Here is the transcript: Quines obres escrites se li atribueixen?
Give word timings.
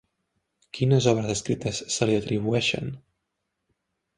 Quines 0.77 1.09
obres 1.11 1.29
escrites 1.33 1.81
se 1.97 2.07
li 2.11 2.17
atribueixen? 2.23 2.91